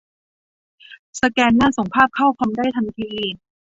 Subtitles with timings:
[1.21, 3.11] สแกนเนอร์ส่งภาพเข้าคอมได้ทันที